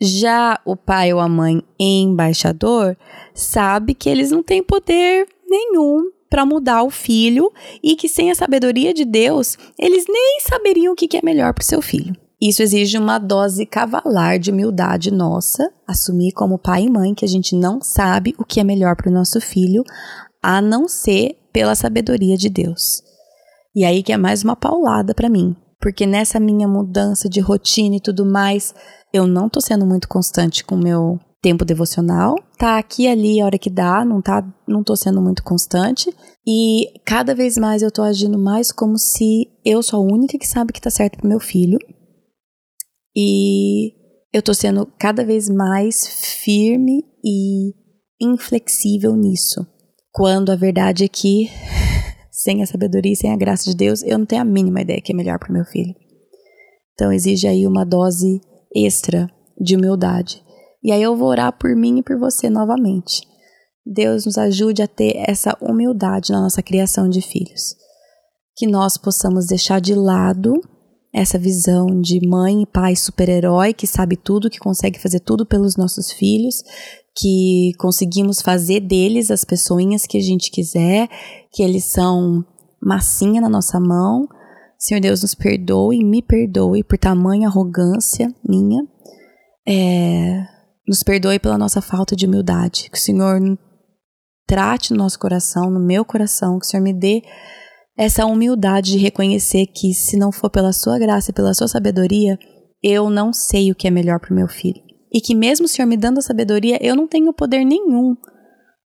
[0.00, 2.96] Já o pai ou a mãe embaixador
[3.34, 8.34] sabe que eles não têm poder nenhum para mudar o filho e que sem a
[8.34, 12.16] sabedoria de Deus, eles nem saberiam o que é melhor para o seu filho.
[12.40, 17.28] Isso exige uma dose cavalar de humildade nossa, assumir como pai e mãe que a
[17.28, 19.84] gente não sabe o que é melhor para o nosso filho,
[20.42, 23.02] a não ser pela sabedoria de Deus.
[23.74, 27.96] E aí que é mais uma paulada para mim, porque nessa minha mudança de rotina
[27.96, 28.74] e tudo mais,
[29.12, 32.36] eu não tô sendo muito constante com o meu tempo devocional.
[32.58, 36.14] Tá aqui ali a hora que dá, não tá, não tô sendo muito constante.
[36.46, 40.46] E cada vez mais eu tô agindo mais como se eu sou a única que
[40.46, 41.78] sabe que tá certo pro meu filho.
[43.16, 43.92] E
[44.32, 46.06] eu tô sendo cada vez mais
[46.44, 47.72] firme e
[48.20, 49.66] inflexível nisso.
[50.12, 51.48] Quando a verdade é que,
[52.42, 55.00] sem a sabedoria e sem a graça de Deus, eu não tenho a mínima ideia
[55.02, 55.94] que é melhor para meu filho.
[56.94, 58.40] Então exige aí uma dose
[58.74, 60.42] extra de humildade.
[60.82, 63.20] E aí eu vou orar por mim e por você novamente.
[63.84, 67.74] Deus nos ajude a ter essa humildade na nossa criação de filhos.
[68.56, 70.54] Que nós possamos deixar de lado
[71.12, 75.76] essa visão de mãe e pai super-herói que sabe tudo, que consegue fazer tudo pelos
[75.76, 76.62] nossos filhos,
[77.16, 81.08] que conseguimos fazer deles as pessoinhas que a gente quiser,
[81.52, 82.44] que eles são
[82.80, 84.28] massinha na nossa mão
[84.80, 88.82] Senhor Deus, nos perdoe me perdoe por tamanha arrogância minha.
[89.68, 90.42] É,
[90.88, 92.88] nos perdoe pela nossa falta de humildade.
[92.90, 93.38] Que o Senhor
[94.46, 97.22] trate no nosso coração, no meu coração, que o Senhor me dê
[97.94, 102.38] essa humildade de reconhecer que se não for pela sua graça e pela sua sabedoria,
[102.82, 104.80] eu não sei o que é melhor para o meu filho.
[105.12, 108.16] E que mesmo o Senhor me dando a sabedoria, eu não tenho poder nenhum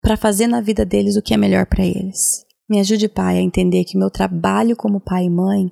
[0.00, 2.44] para fazer na vida deles o que é melhor para eles.
[2.68, 5.70] Me ajude, Pai, a entender que meu trabalho como pai e mãe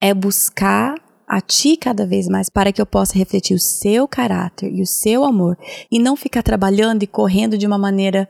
[0.00, 0.94] é buscar
[1.28, 4.86] a Ti cada vez mais para que eu possa refletir o Seu caráter e o
[4.86, 5.58] Seu amor
[5.90, 8.28] e não ficar trabalhando e correndo de uma maneira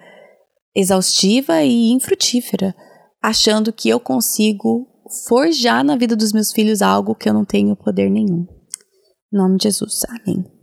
[0.75, 2.75] exaustiva e infrutífera,
[3.22, 4.87] achando que eu consigo
[5.29, 8.46] forjar na vida dos meus filhos algo que eu não tenho poder nenhum.
[9.33, 10.56] Em nome de Jesus, amém.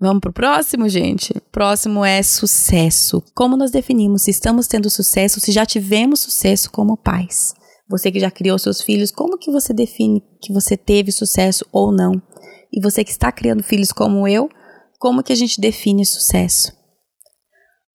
[0.00, 1.34] Vamos pro próximo, gente?
[1.50, 3.20] Próximo é sucesso.
[3.34, 7.52] Como nós definimos se estamos tendo sucesso, se já tivemos sucesso como pais?
[7.90, 11.90] Você que já criou seus filhos, como que você define que você teve sucesso ou
[11.90, 12.12] não?
[12.72, 14.48] E você que está criando filhos como eu,
[15.00, 16.72] como que a gente define sucesso?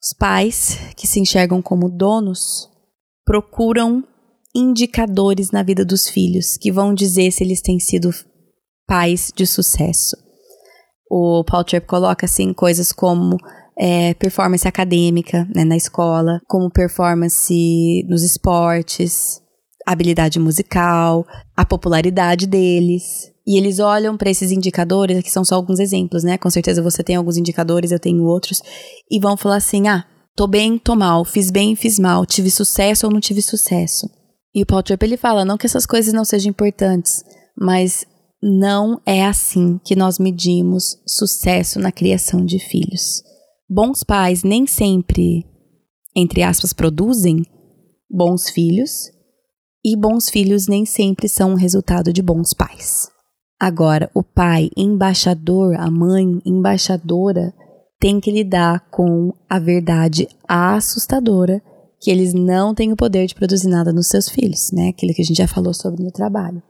[0.02, 2.68] Os pais que se enxergam como donos
[3.24, 4.04] procuram
[4.54, 8.10] indicadores na vida dos filhos que vão dizer se eles têm sido
[8.86, 10.23] pais de sucesso.
[11.16, 13.38] O Paul Tripp coloca assim coisas como
[13.78, 19.40] é, performance acadêmica né, na escola, como performance nos esportes,
[19.86, 21.24] habilidade musical,
[21.56, 26.36] a popularidade deles, E eles olham para esses indicadores, que são só alguns exemplos, né?
[26.36, 28.64] Com certeza você tem alguns indicadores, eu tenho outros,
[29.12, 33.06] e vão falar assim: ah, tô bem, tô mal, fiz bem, fiz mal, tive sucesso
[33.06, 34.10] ou não tive sucesso.
[34.56, 37.24] E o Paul Tripp ele fala: não que essas coisas não sejam importantes,
[37.56, 38.04] mas
[38.46, 43.24] não é assim que nós medimos sucesso na criação de filhos.
[43.70, 45.46] Bons pais nem sempre,
[46.14, 47.46] entre aspas, produzem
[48.10, 49.10] bons filhos,
[49.86, 53.10] e bons filhos nem sempre são o resultado de bons pais.
[53.58, 57.54] Agora, o pai embaixador, a mãe embaixadora,
[57.98, 61.64] tem que lidar com a verdade assustadora
[62.02, 64.90] que eles não têm o poder de produzir nada nos seus filhos, né?
[64.90, 66.62] Aquilo que a gente já falou sobre no trabalho.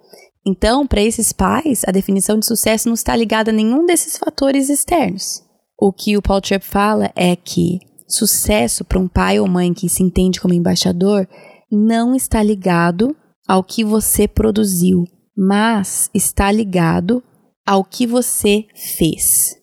[0.46, 4.70] Então, para esses pais, a definição de sucesso não está ligada a nenhum desses fatores
[4.70, 5.42] externos.
[5.80, 9.88] O que o Paul Tripp fala é que sucesso para um pai ou mãe que
[9.90, 11.28] se entende como embaixador
[11.72, 13.16] não está ligado
[13.48, 17.24] ao que você produziu, mas está ligado
[17.66, 19.56] ao que você fez.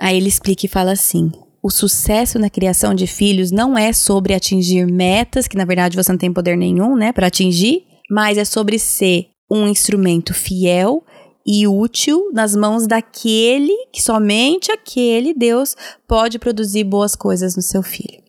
[0.00, 1.30] Aí ele explica e fala assim:
[1.62, 6.10] o sucesso na criação de filhos não é sobre atingir metas, que na verdade você
[6.10, 11.04] não tem poder nenhum, né, para atingir, mas é sobre ser um instrumento fiel
[11.46, 15.74] e útil nas mãos daquele que somente aquele Deus
[16.06, 18.22] pode produzir boas coisas no seu filho.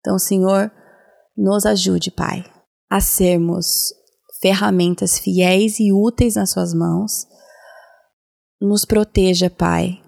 [0.00, 0.70] Então, Senhor,
[1.36, 2.44] nos ajude, Pai,
[2.90, 3.92] a sermos
[4.40, 7.26] ferramentas fiéis e úteis nas Suas mãos.
[8.60, 10.00] Nos proteja, Pai,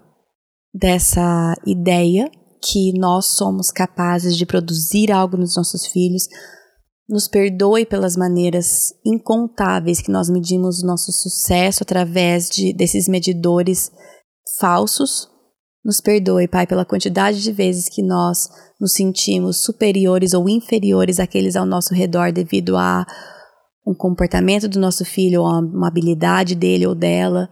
[0.73, 2.29] dessa ideia
[2.63, 6.27] que nós somos capazes de produzir algo nos nossos filhos.
[7.09, 13.91] Nos perdoe pelas maneiras incontáveis que nós medimos o nosso sucesso através de, desses medidores
[14.59, 15.29] falsos.
[15.85, 21.55] Nos perdoe, Pai, pela quantidade de vezes que nós nos sentimos superiores ou inferiores àqueles
[21.55, 23.05] ao nosso redor devido a
[23.85, 27.49] um comportamento do nosso filho ou uma habilidade dele ou dela.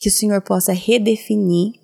[0.00, 1.74] Que o Senhor possa redefinir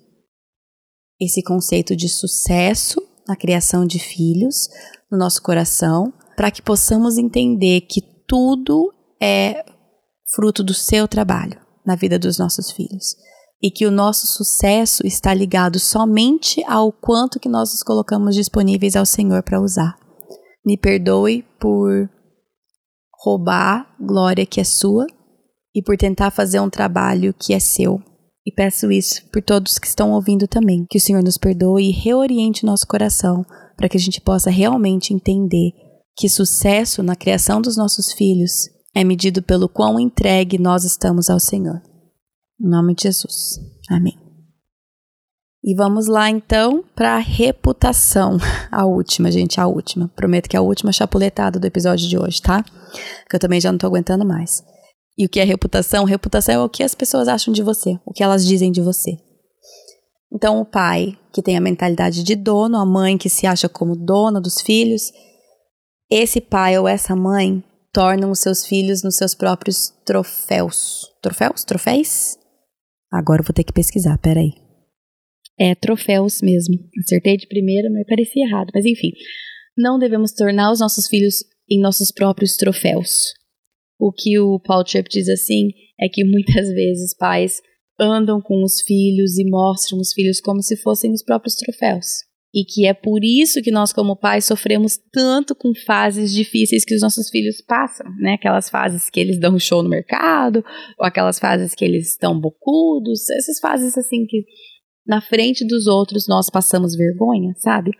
[1.21, 4.67] esse conceito de sucesso na criação de filhos
[5.09, 9.63] no nosso coração, para que possamos entender que tudo é
[10.33, 13.15] fruto do seu trabalho na vida dos nossos filhos.
[13.61, 18.95] E que o nosso sucesso está ligado somente ao quanto que nós nos colocamos disponíveis
[18.95, 19.95] ao Senhor para usar.
[20.65, 22.09] Me perdoe por
[23.23, 25.05] roubar glória que é sua
[25.75, 28.01] e por tentar fazer um trabalho que é seu.
[28.43, 31.91] E peço isso por todos que estão ouvindo também, que o Senhor nos perdoe e
[31.91, 33.45] reoriente nosso coração
[33.77, 35.90] para que a gente possa realmente entender
[36.21, 41.39] que sucesso na criação dos nossos filhos é medido pelo quão entregue nós estamos ao
[41.39, 41.81] Senhor.
[42.61, 43.57] Em nome de Jesus.
[43.89, 44.15] Amém.
[45.63, 48.37] E vamos lá então para a reputação.
[48.71, 50.09] A última, gente, a última.
[50.09, 52.63] Prometo que é a última chapuletada do episódio de hoje, tá?
[53.27, 54.63] Que eu também já não tô aguentando mais.
[55.17, 56.03] E o que é reputação?
[56.03, 59.17] Reputação é o que as pessoas acham de você, o que elas dizem de você.
[60.31, 63.95] Então, o pai, que tem a mentalidade de dono, a mãe que se acha como
[63.95, 65.11] dona dos filhos,
[66.11, 71.09] esse pai ou essa mãe tornam os seus filhos nos seus próprios troféus.
[71.21, 71.63] Troféus?
[71.63, 72.37] Troféis?
[73.09, 74.51] Agora eu vou ter que pesquisar, peraí.
[75.57, 76.75] É, troféus mesmo.
[77.01, 78.71] Acertei de primeira, mas parecia errado.
[78.73, 79.11] Mas enfim,
[79.77, 83.33] não devemos tornar os nossos filhos em nossos próprios troféus.
[83.97, 85.69] O que o Paul Tripp diz assim
[85.99, 87.61] é que muitas vezes pais
[87.99, 92.30] andam com os filhos e mostram os filhos como se fossem os próprios troféus.
[92.53, 96.93] E que é por isso que nós, como pais, sofremos tanto com fases difíceis que
[96.93, 98.33] os nossos filhos passam, né?
[98.33, 100.63] Aquelas fases que eles dão show no mercado,
[100.99, 104.43] ou aquelas fases que eles estão bocudos, essas fases assim que
[105.07, 107.91] na frente dos outros nós passamos vergonha, sabe?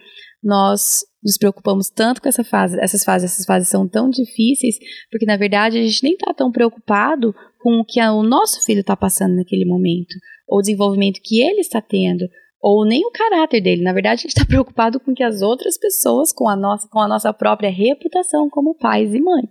[0.43, 4.75] Nós nos preocupamos tanto com essa fase, essas fases, essas fases são tão difíceis,
[5.09, 8.81] porque na verdade a gente nem está tão preocupado com o que o nosso filho
[8.81, 10.15] está passando naquele momento,
[10.47, 12.27] ou o desenvolvimento que ele está tendo,
[12.62, 13.82] ou nem o caráter dele.
[13.82, 17.00] Na verdade, a gente está preocupado com que as outras pessoas, com a nossa, com
[17.00, 19.50] a nossa própria reputação como pais e mães.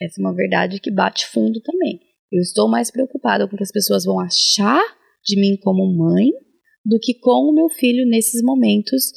[0.00, 2.00] Essa é uma verdade que bate fundo também.
[2.32, 4.82] Eu estou mais preocupada com o que as pessoas vão achar
[5.24, 6.30] de mim como mãe
[6.84, 9.12] do que com o meu filho nesses momentos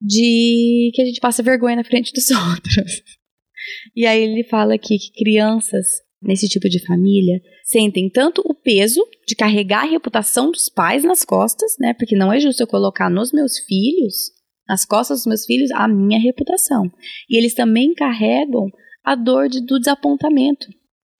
[0.00, 3.02] de que a gente passa vergonha na frente dos outros.
[3.94, 5.86] E aí ele fala aqui que crianças
[6.22, 11.24] nesse tipo de família sentem tanto o peso de carregar a reputação dos pais nas
[11.24, 11.94] costas, né?
[11.94, 14.32] Porque não é justo eu colocar nos meus filhos,
[14.68, 16.90] nas costas dos meus filhos, a minha reputação.
[17.28, 18.68] E eles também carregam
[19.04, 20.66] a dor de, do desapontamento.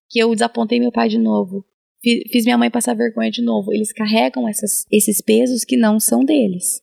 [0.09, 1.64] Que eu desapontei meu pai de novo.
[2.03, 3.72] Fiz minha mãe passar vergonha de novo.
[3.72, 6.80] Eles carregam essas, esses pesos que não são deles.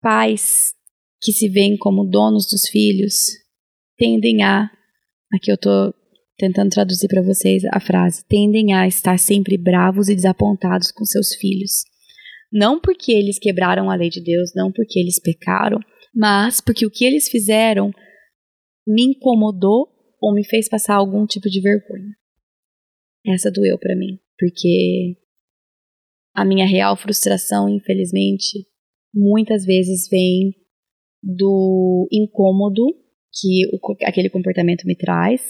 [0.00, 0.72] Pais
[1.20, 3.14] que se veem como donos dos filhos
[3.96, 4.70] tendem a.
[5.32, 5.92] Aqui eu tô
[6.40, 11.34] tentando traduzir para vocês a frase, tendem a estar sempre bravos e desapontados com seus
[11.34, 11.84] filhos.
[12.50, 15.78] Não porque eles quebraram a lei de Deus, não porque eles pecaram,
[16.14, 17.90] mas porque o que eles fizeram
[18.86, 19.88] me incomodou
[20.20, 22.16] ou me fez passar algum tipo de vergonha.
[23.26, 25.18] Essa doeu para mim, porque
[26.34, 28.66] a minha real frustração, infelizmente,
[29.14, 30.54] muitas vezes vem
[31.22, 32.82] do incômodo
[33.30, 35.42] que o, aquele comportamento me traz,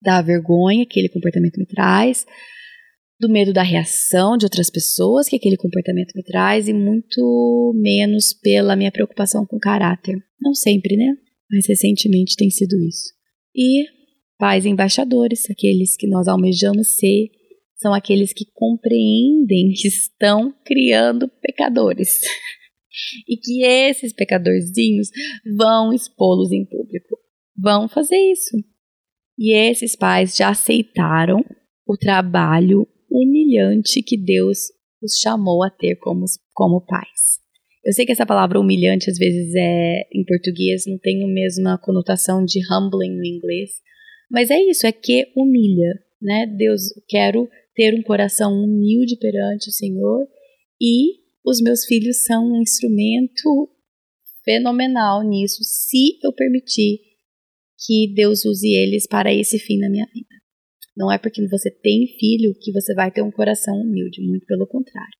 [0.00, 2.24] da vergonha que aquele comportamento me traz,
[3.18, 8.34] do medo da reação de outras pessoas que aquele comportamento me traz e muito menos
[8.34, 10.16] pela minha preocupação com caráter.
[10.40, 11.14] Não sempre, né?
[11.50, 13.14] Mas recentemente tem sido isso.
[13.54, 13.86] E
[14.38, 17.30] pais embaixadores, aqueles que nós almejamos ser,
[17.76, 22.18] são aqueles que compreendem que estão criando pecadores.
[23.28, 25.08] e que esses pecadorzinhos
[25.56, 27.18] vão expô-los em público.
[27.56, 28.56] Vão fazer isso.
[29.38, 31.44] E esses pais já aceitaram
[31.86, 34.58] o trabalho humilhante que Deus
[35.02, 36.24] os chamou a ter como,
[36.54, 37.40] como pais.
[37.84, 41.78] Eu sei que essa palavra humilhante às vezes é em português não tem a mesma
[41.78, 43.70] conotação de humbling no inglês,
[44.30, 46.46] mas é isso, é que humilha, né?
[46.46, 50.26] Deus, quero ter um coração humilde perante o Senhor
[50.80, 53.70] e os meus filhos são um instrumento
[54.44, 56.98] fenomenal nisso, se eu permitir
[57.84, 60.34] que Deus use eles para esse fim na minha vida.
[60.96, 64.66] Não é porque você tem filho que você vai ter um coração humilde, muito pelo
[64.66, 65.18] contrário.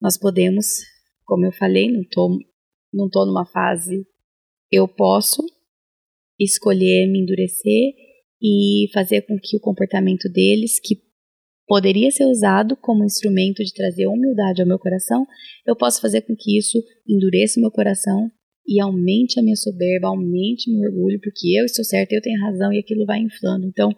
[0.00, 0.66] Nós podemos,
[1.24, 2.38] como eu falei, não tô,
[2.92, 4.06] não tô numa fase
[4.76, 5.42] eu posso
[6.38, 7.94] escolher me endurecer
[8.42, 10.96] e fazer com que o comportamento deles, que
[11.66, 15.24] poderia ser usado como instrumento de trazer humildade ao meu coração,
[15.64, 18.30] eu posso fazer com que isso endureça o meu coração
[18.66, 22.72] e aumente a minha soberba, aumente meu orgulho, porque eu estou certa, eu tenho razão
[22.72, 23.66] e aquilo vai inflando.
[23.66, 23.90] Então,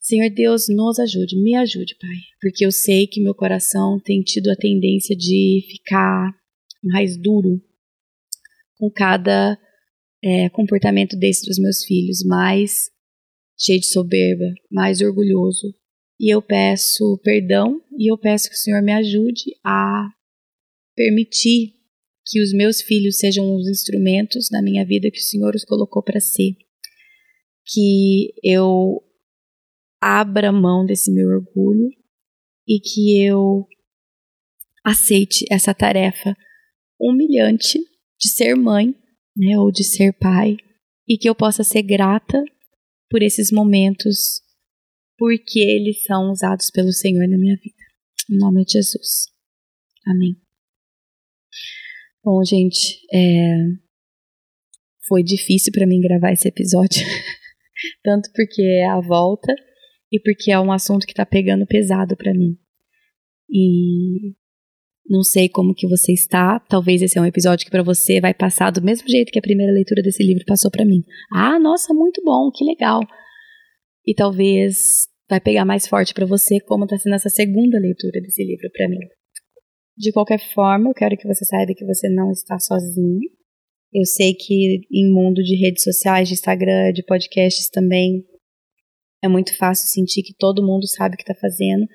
[0.00, 4.50] Senhor Deus, nos ajude, me ajude, Pai, porque eu sei que meu coração tem tido
[4.50, 6.30] a tendência de ficar
[6.82, 7.62] mais duro
[8.76, 9.58] com cada
[10.22, 12.90] é, comportamento desse dos meus filhos, mais
[13.58, 15.74] cheio de soberba, mais orgulhoso.
[16.20, 20.08] E eu peço perdão e eu peço que o Senhor me ajude a
[20.94, 21.74] permitir
[22.26, 26.02] que os meus filhos sejam os instrumentos na minha vida que o Senhor os colocou
[26.02, 26.56] para ser.
[27.66, 29.02] Que eu
[30.00, 31.90] abra mão desse meu orgulho
[32.66, 33.66] e que eu
[34.84, 36.36] aceite essa tarefa
[36.98, 37.78] humilhante
[38.18, 38.94] de ser mãe,
[39.36, 40.56] né, ou de ser pai,
[41.08, 42.42] e que eu possa ser grata
[43.10, 44.42] por esses momentos,
[45.18, 47.84] porque eles são usados pelo Senhor na minha vida.
[48.30, 49.26] Em nome de Jesus.
[50.06, 50.43] Amém.
[52.24, 53.56] Bom, gente, é...
[55.06, 57.04] foi difícil para mim gravar esse episódio,
[58.02, 59.54] tanto porque é a volta
[60.10, 62.56] e porque é um assunto que está pegando pesado para mim.
[63.50, 64.32] E
[65.06, 68.32] não sei como que você está, talvez esse é um episódio que para você vai
[68.32, 71.04] passar do mesmo jeito que a primeira leitura desse livro passou para mim.
[71.30, 73.00] Ah, nossa, muito bom, que legal.
[74.06, 78.42] E talvez vai pegar mais forte para você como está sendo essa segunda leitura desse
[78.42, 79.00] livro para mim.
[79.96, 83.30] De qualquer forma, eu quero que você saiba que você não está sozinho.
[83.92, 88.24] Eu sei que em mundo de redes sociais, de Instagram, de podcasts também,
[89.22, 91.86] é muito fácil sentir que todo mundo sabe o que está fazendo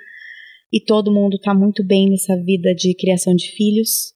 [0.72, 4.14] e todo mundo está muito bem nessa vida de criação de filhos,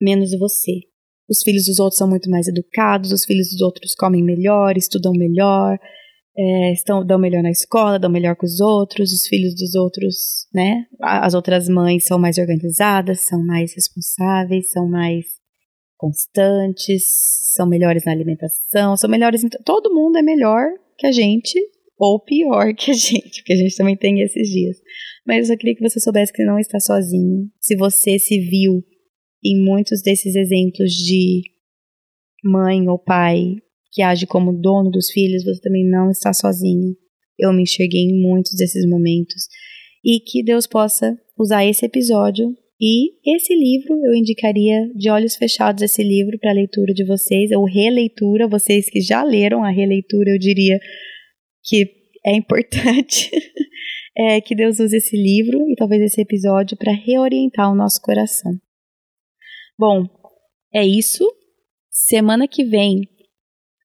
[0.00, 0.80] menos você.
[1.28, 5.12] Os filhos dos outros são muito mais educados, os filhos dos outros comem melhor, estudam
[5.12, 5.76] melhor,
[6.38, 10.46] é, estão, dão melhor na escola, dão melhor com os outros, os filhos dos outros,
[10.52, 10.84] né?
[11.00, 15.24] As outras mães são mais organizadas, são mais responsáveis, são mais
[15.96, 17.04] constantes,
[17.54, 19.48] são melhores na alimentação, são melhores em.
[19.64, 20.66] Todo mundo é melhor
[20.98, 21.58] que a gente
[21.98, 24.76] ou pior que a gente, porque a gente também tem esses dias.
[25.26, 27.50] Mas eu só queria que você soubesse que não está sozinho.
[27.58, 28.84] Se você se viu
[29.42, 31.42] em muitos desses exemplos de
[32.44, 33.56] mãe ou pai
[33.96, 36.94] que age como dono dos filhos, você também não está sozinho.
[37.38, 39.48] Eu me enxerguei em muitos desses momentos.
[40.04, 42.46] E que Deus possa usar esse episódio
[42.78, 47.64] e esse livro, eu indicaria de olhos fechados esse livro para leitura de vocês, ou
[47.64, 50.78] releitura, vocês que já leram a releitura, eu diria
[51.64, 51.90] que
[52.22, 53.30] é importante
[54.14, 58.52] é, que Deus use esse livro e talvez esse episódio para reorientar o nosso coração.
[59.78, 60.04] Bom,
[60.70, 61.24] é isso.
[61.90, 63.08] Semana que vem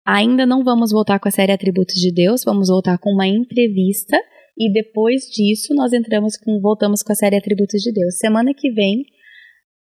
[0.05, 4.17] ainda não vamos voltar com a série Atributos de Deus, vamos voltar com uma entrevista
[4.57, 8.17] e depois disso nós entramos com voltamos com a série Atributos de Deus.
[8.17, 9.03] Semana que vem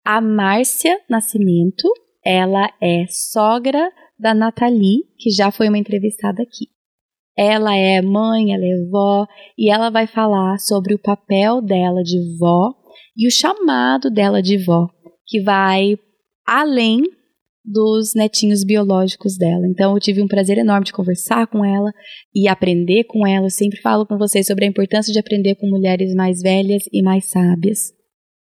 [0.06, 1.88] a Márcia Nascimento,
[2.24, 6.68] ela é sogra da Nathalie, que já foi uma entrevistada aqui.
[7.38, 9.26] Ela é mãe, ela é vó
[9.58, 12.74] e ela vai falar sobre o papel dela de vó
[13.16, 14.88] e o chamado dela de vó,
[15.26, 15.98] que vai
[16.46, 17.04] além
[17.70, 19.68] dos netinhos biológicos dela.
[19.68, 21.92] Então eu tive um prazer enorme de conversar com ela
[22.34, 23.46] e aprender com ela.
[23.46, 27.04] Eu sempre falo com vocês sobre a importância de aprender com mulheres mais velhas e
[27.04, 27.94] mais sábias.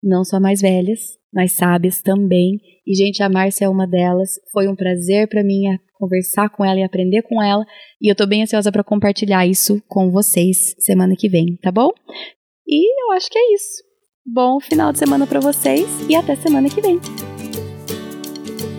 [0.03, 1.01] Não só mais velhas,
[1.33, 2.61] mas sábias também.
[2.87, 4.33] E gente, a Márcia é uma delas.
[4.53, 5.63] Foi um prazer para mim
[5.95, 7.65] conversar com ela e aprender com ela.
[8.01, 11.89] E eu tô bem ansiosa para compartilhar isso com vocês semana que vem, tá bom?
[12.69, 13.83] E eu acho que é isso.
[14.27, 17.01] Bom final de semana para vocês e até semana que vem.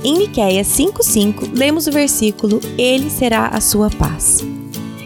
[0.08, 4.42] Em Miqueias 5:5, lemos o versículo Ele será a sua paz.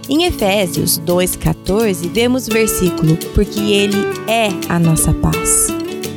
[0.07, 3.97] Em Efésios 2:14, vemos o versículo Porque ele
[4.27, 5.69] é a nossa paz.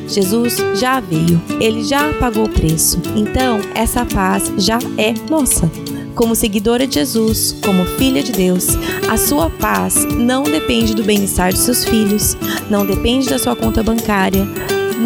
[0.07, 3.01] Jesus já veio, ele já pagou o preço.
[3.16, 5.70] Então, essa paz já é nossa.
[6.14, 8.66] Como seguidora de Jesus, como filha de Deus,
[9.09, 12.37] a sua paz não depende do bem-estar dos seus filhos,
[12.68, 14.47] não depende da sua conta bancária,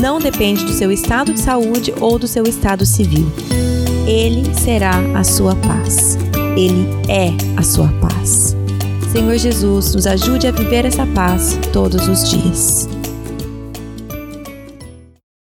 [0.00, 3.30] não depende do seu estado de saúde ou do seu estado civil.
[4.08, 6.16] Ele será a sua paz.
[6.56, 7.28] Ele é
[7.58, 8.56] a sua paz.
[9.12, 12.88] Senhor Jesus, nos ajude a viver essa paz todos os dias.